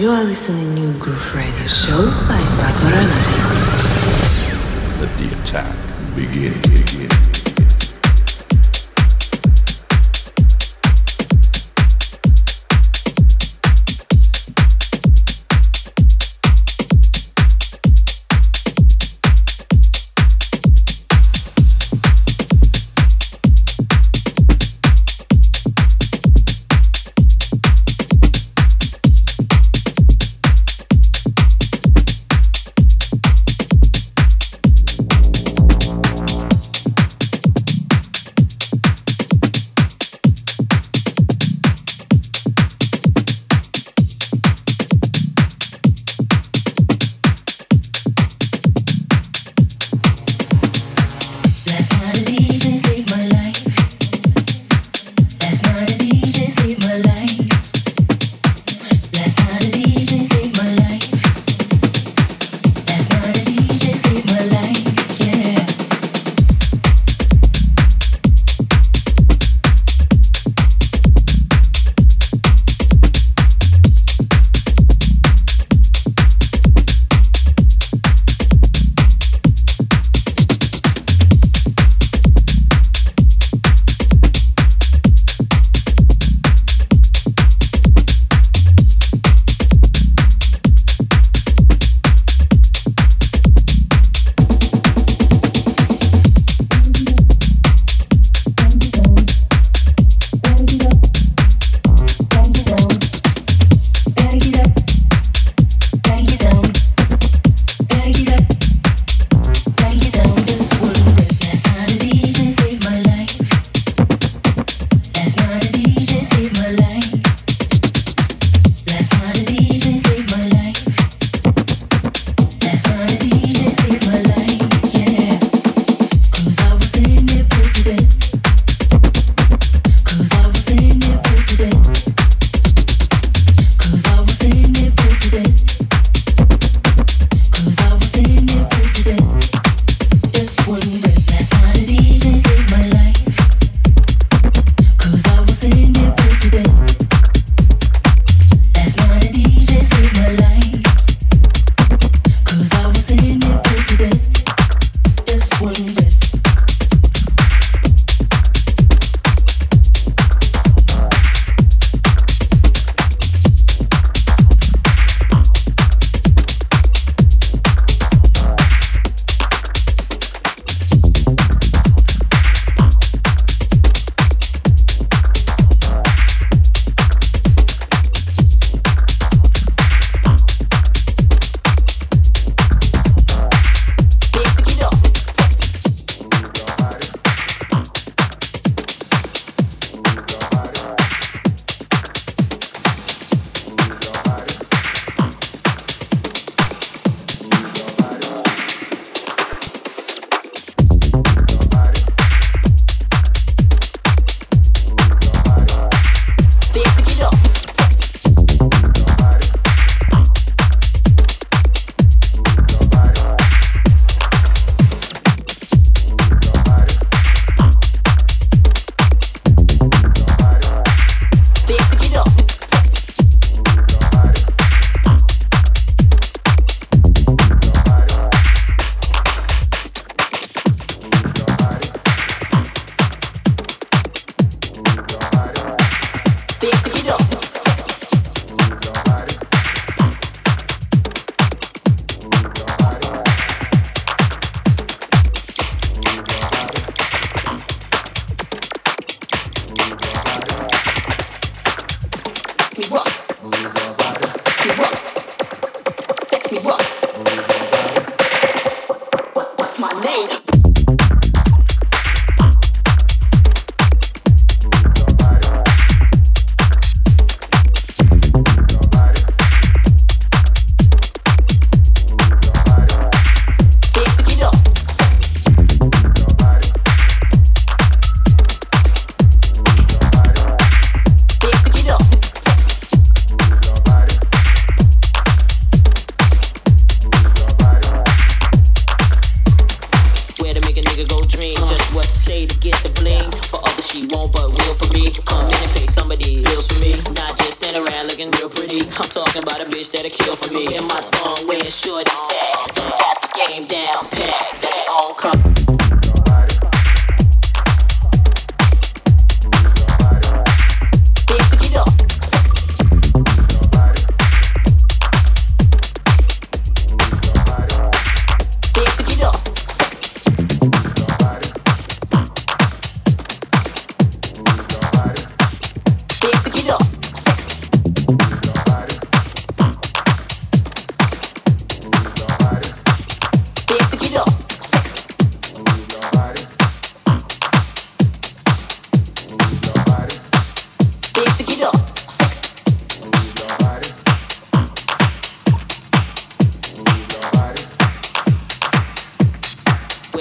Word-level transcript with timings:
You 0.00 0.08
are 0.12 0.24
listening 0.24 0.74
to 0.76 0.98
Groove 0.98 1.34
Radio 1.34 1.66
Show 1.66 2.06
by 2.26 2.40
Marco. 2.56 2.88
Let 4.98 5.14
the 5.18 5.38
attack 5.42 5.76
begin. 6.16 6.58
begin. 6.62 7.29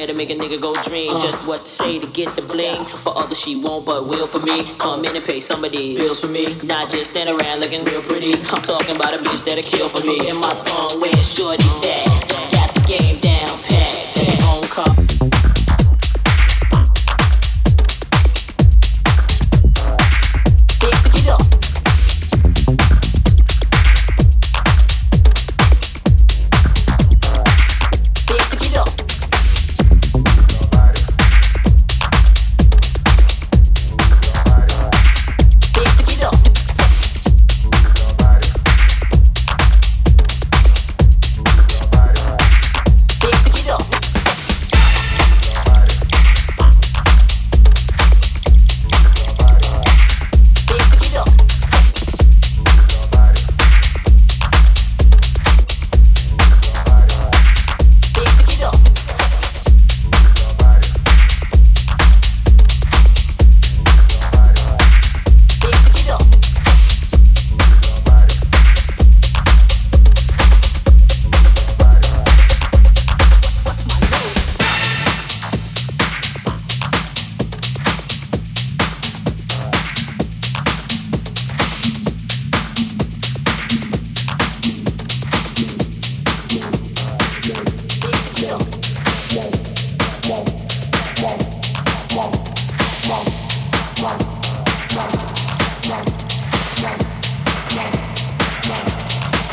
To 0.10 0.16
make 0.16 0.32
a 0.32 0.36
nigga 0.36 0.60
go 0.60 0.74
dream 0.84 1.16
uh. 1.16 1.22
Just 1.22 1.46
what 1.46 1.66
to 1.66 1.72
say 1.72 2.00
to 2.00 2.08
get 2.08 2.36
the 2.36 2.42
bling. 2.42 2.84
For 3.04 3.18
others 3.18 3.40
she 3.40 3.56
won't, 3.56 3.86
but 3.86 4.08
will 4.08 4.28
for 4.28 4.40
me. 4.40 4.66
Come 4.78 5.06
in 5.06 5.16
and 5.16 5.24
pay 5.24 5.40
some 5.40 5.64
of 5.64 5.72
these 5.72 5.98
bills 5.98 6.20
for 6.20 6.28
me. 6.28 6.56
Not 6.64 6.90
just 6.90 7.12
stand 7.12 7.30
around 7.30 7.60
looking 7.60 7.84
real 7.84 8.02
pretty. 8.02 8.34
I'm 8.34 8.62
talking 8.62 8.96
about 8.96 9.14
a 9.14 9.18
bitch 9.18 9.46
that'll 9.46 9.64
kill 9.64 9.90
for 9.90 10.06
me. 10.06 10.30
And 10.30 10.40
my 10.40 10.54
thong 10.66 11.00
wearing 11.00 11.18
shorties 11.18 11.82
that 11.84 12.19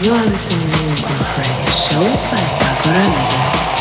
You 0.03 0.13
are 0.13 0.27
listening 0.27 0.69
to 0.69 1.71
Show 1.73 2.05
by 2.05 2.43
Agora 2.69 3.76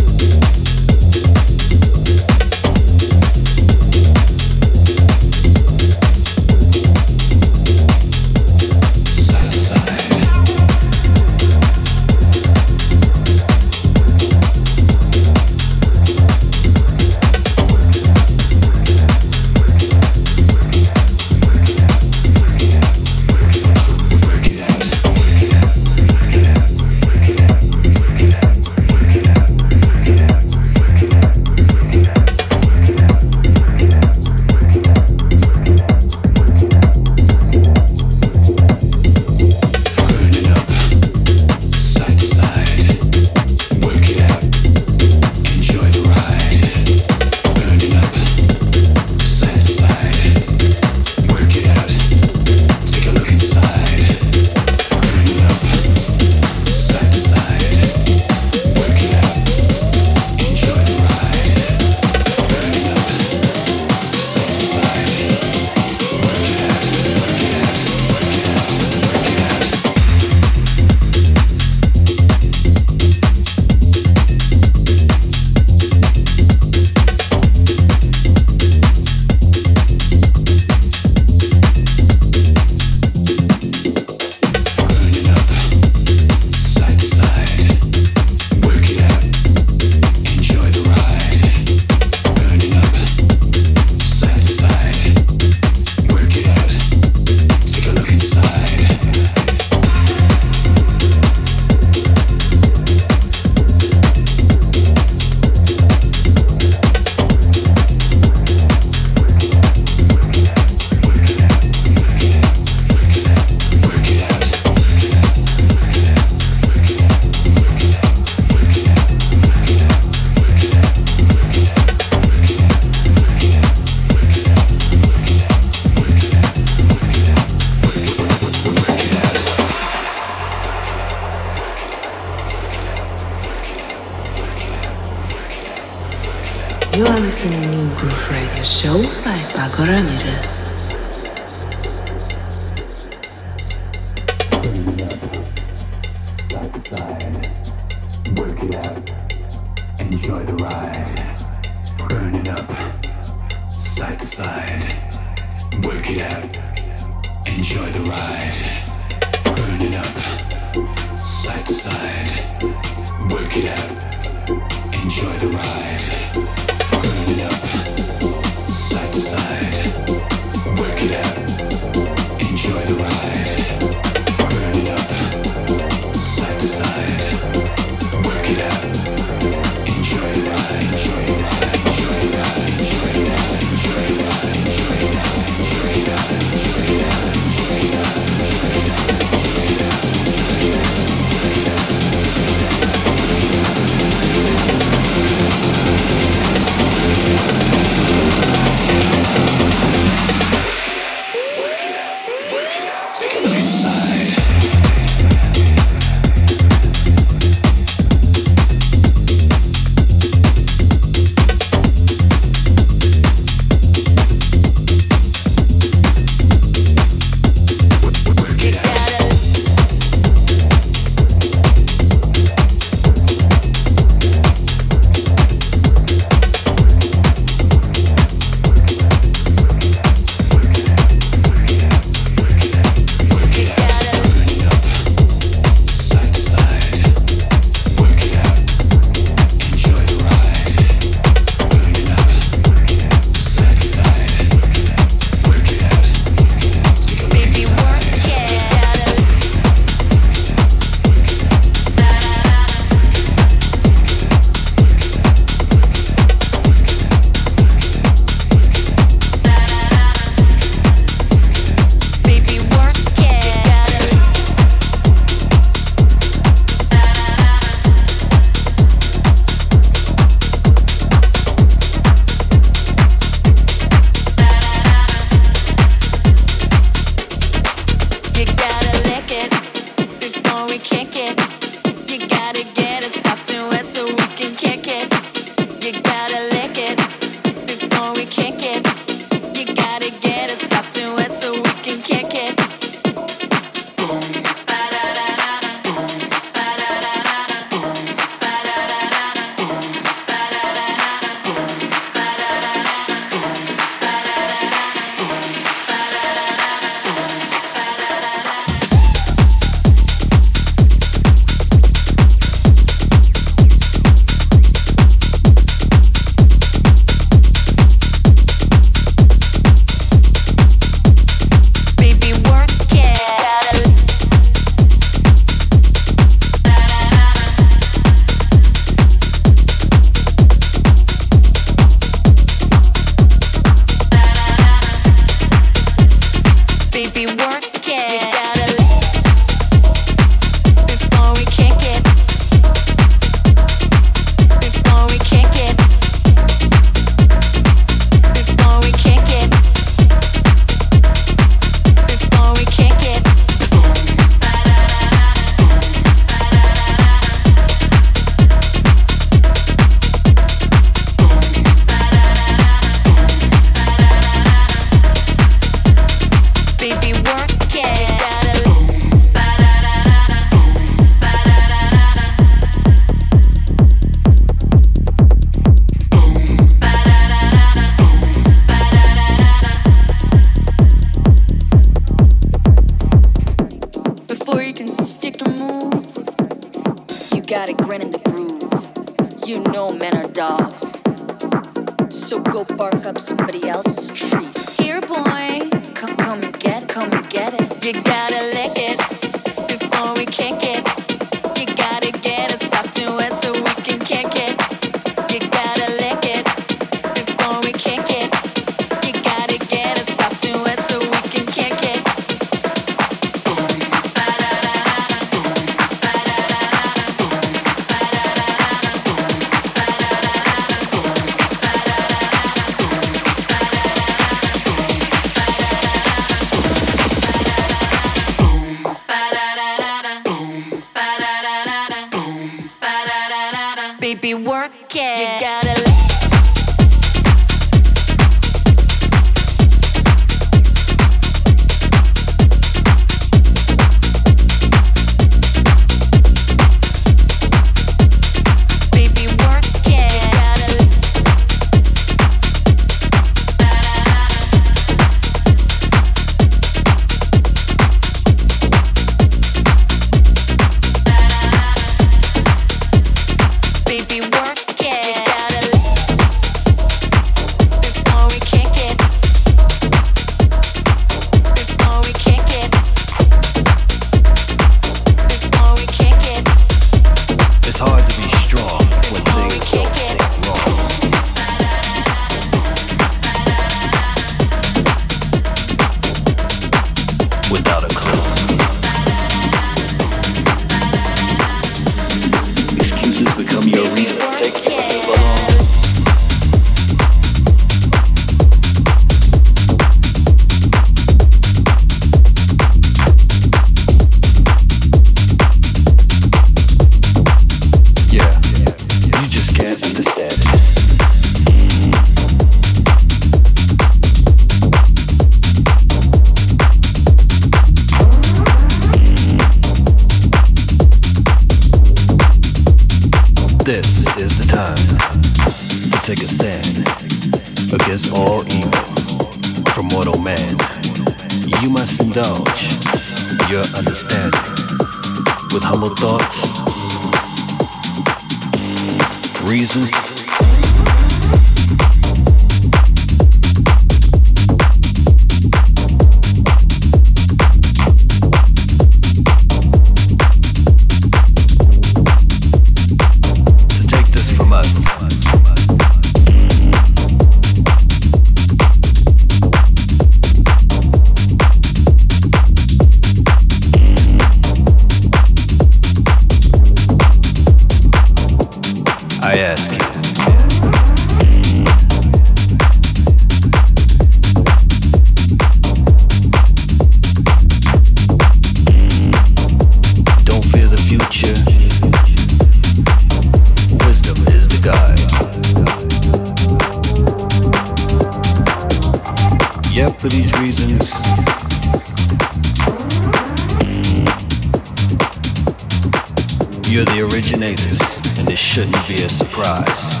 You're 596.72 596.86
the 596.86 597.02
originators, 597.02 597.82
and 598.18 598.26
this 598.26 598.38
shouldn't 598.38 598.88
be 598.88 598.94
a 598.94 599.08
surprise. 599.10 600.00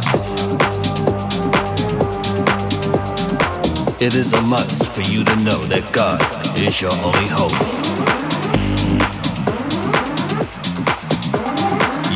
It 4.00 4.14
is 4.14 4.32
a 4.32 4.40
must 4.40 4.90
for 4.90 5.02
you 5.02 5.22
to 5.22 5.36
know 5.44 5.62
that 5.66 5.92
God 5.92 6.22
is 6.56 6.80
your 6.80 6.90
only 7.04 7.28
hope. 7.28 7.52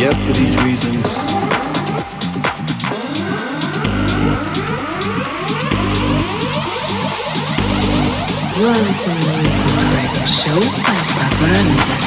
Yet 0.01 0.15
for 0.25 0.33
these 0.33 0.57
reasons, 0.65 1.05
You 8.57 8.65
are 8.65 8.81
listening 8.89 9.21
to 9.21 10.19
the 10.19 10.27
Show 10.27 10.59
by 10.81 10.97
Barbara 11.13 12.06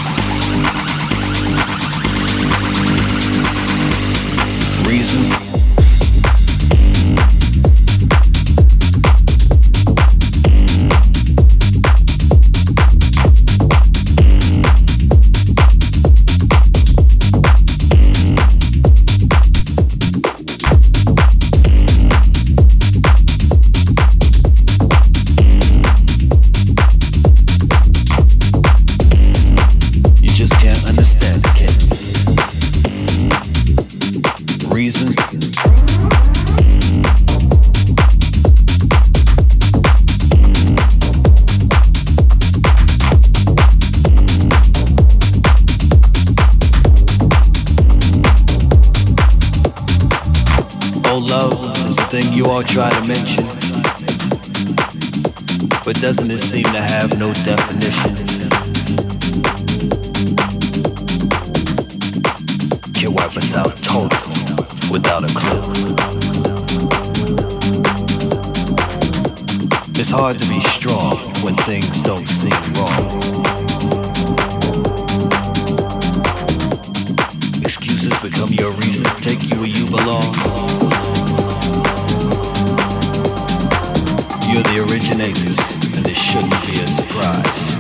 We're 84.59 84.75
the 84.75 84.91
originators, 84.91 85.57
and 85.95 86.03
this 86.03 86.17
shouldn't 86.17 86.51
be 86.67 86.73
a 86.73 86.87
surprise. 86.87 87.79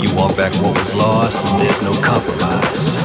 You 0.00 0.14
want 0.14 0.36
back 0.36 0.54
what 0.62 0.78
was 0.78 0.94
lost, 0.94 1.44
and 1.50 1.60
there's 1.60 1.82
no 1.82 1.90
compromise. 2.00 3.00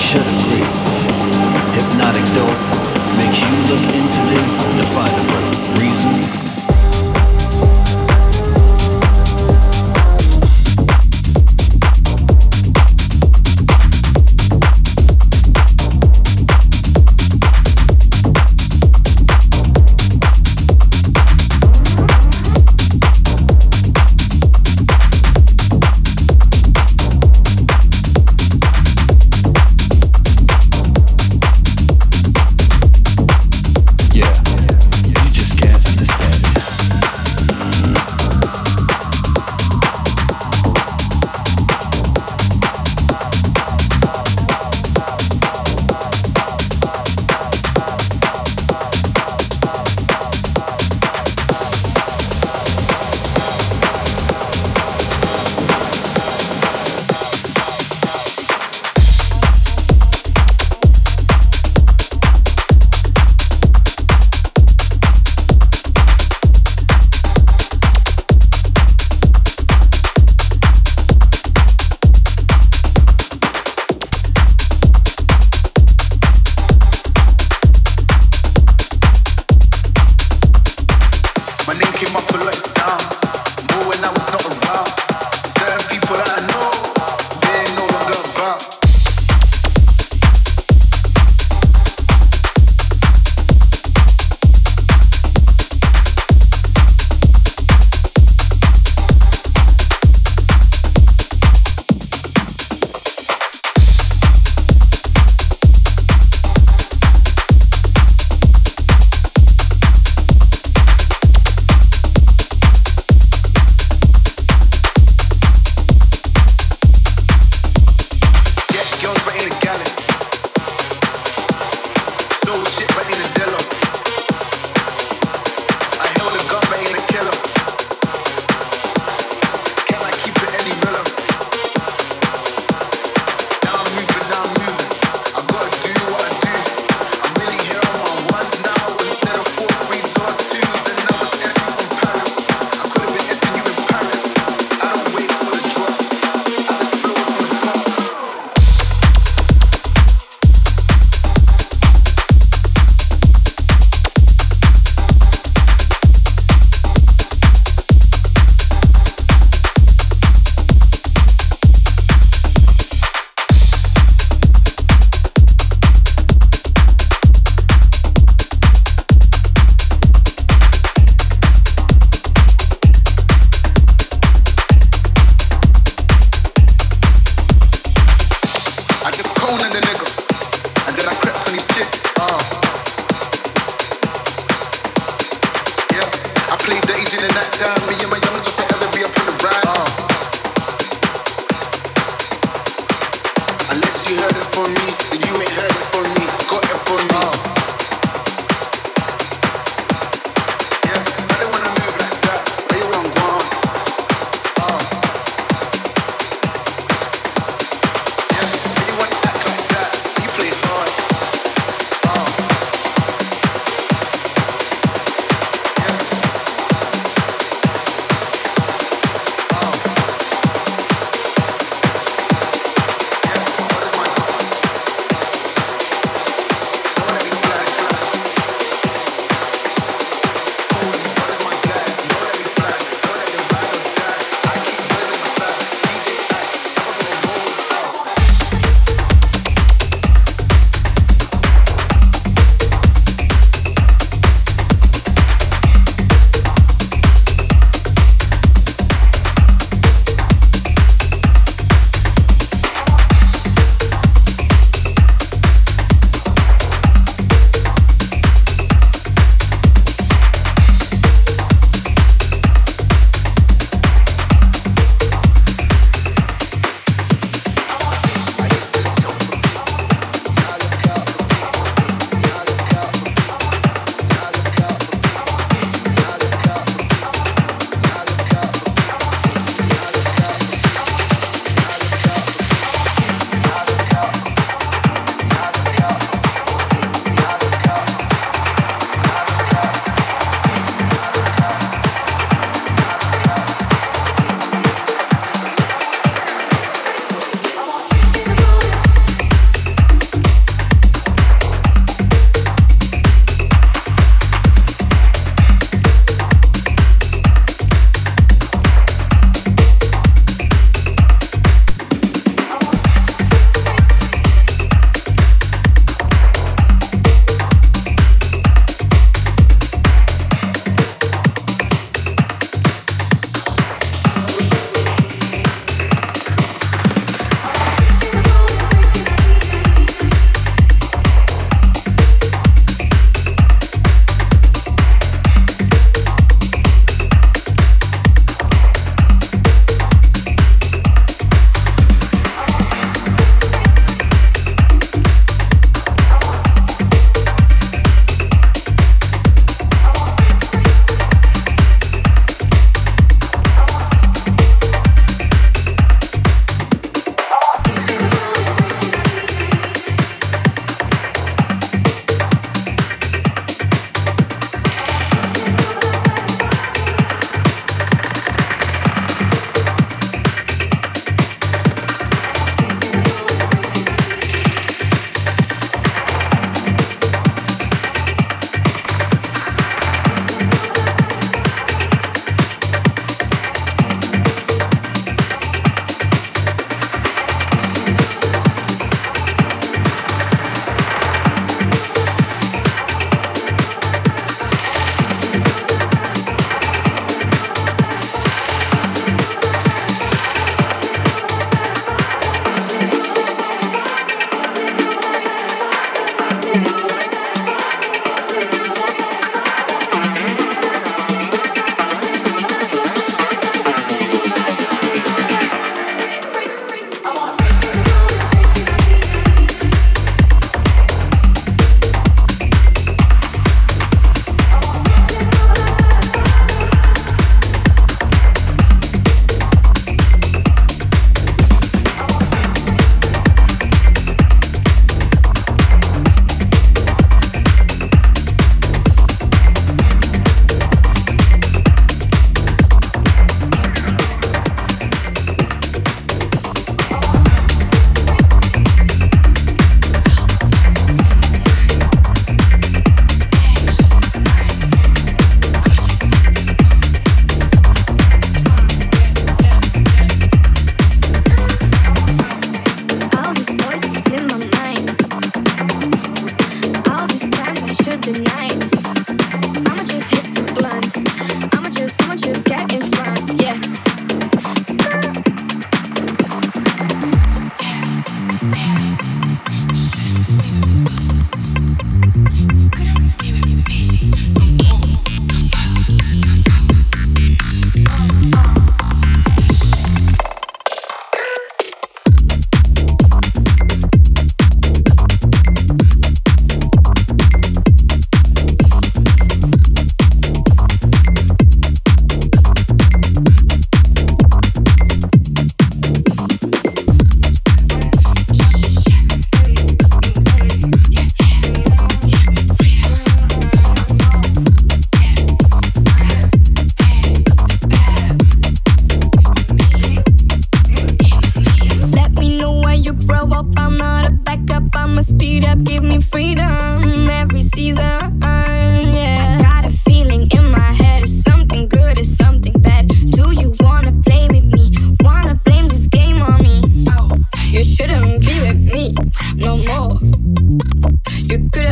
should 0.00 0.24
agree. 0.24 0.64
Hypnotic 1.76 2.24
dope 2.32 2.62
makes 3.18 3.42
you 3.44 3.52
look 3.68 3.84
into 3.92 4.20
the 4.32 4.40
definable. 4.78 5.25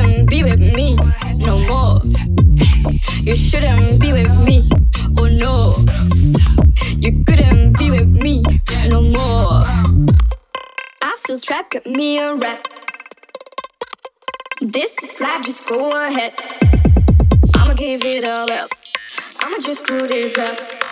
shouldn't 0.05 0.31
be 0.31 0.43
with 0.45 0.61
me 0.61 0.97
no 1.37 1.59
more. 1.61 2.01
You 3.23 3.35
shouldn't 3.37 4.01
be 4.01 4.13
with 4.13 4.31
me, 4.45 4.69
oh 5.19 5.29
no. 5.29 5.75
You 6.99 7.25
couldn't 7.25 7.79
be 7.79 7.91
with 7.91 8.09
me 8.09 8.43
no 8.89 9.01
more. 9.01 9.63
I 11.03 11.17
feel 11.27 11.39
trapped, 11.39 11.73
get 11.73 11.87
me 11.87 12.19
a 12.19 12.35
rap. 12.35 12.69
This 14.61 14.97
is 15.03 15.21
life, 15.21 15.45
just 15.45 15.67
go 15.67 15.91
ahead. 15.91 16.35
I'ma 17.57 17.75
give 17.75 18.05
it 18.05 18.25
all 18.25 18.51
up. 18.51 18.71
I'ma 19.41 19.59
just 19.59 19.85
screw 19.85 20.07
this 20.07 20.37
up. 20.39 20.84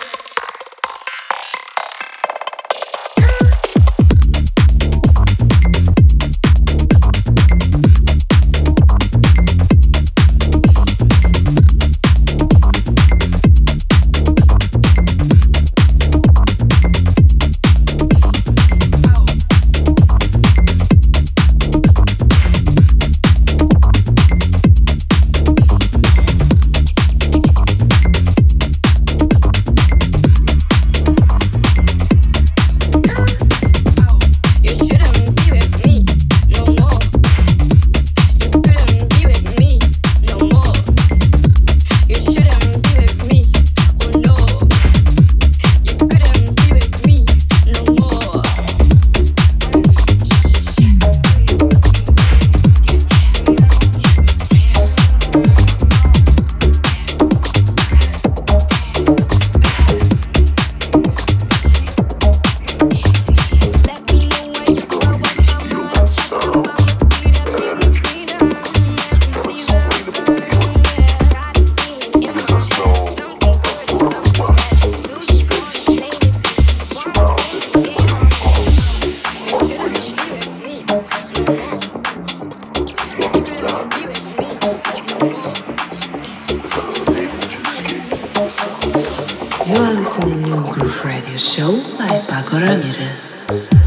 You 89.73 89.79
are 89.79 89.93
listening 89.93 90.43
to 90.43 90.71
Groove 90.71 91.03
Radio 91.03 91.35
Show 91.35 91.71
by 91.97 92.19
Pako 92.29 92.61
Ramirez. 92.61 93.82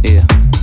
Don't 0.00 0.57